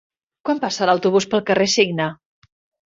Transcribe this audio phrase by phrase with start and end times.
[0.47, 2.13] Quan passa l'autobús pel carrer Cigne?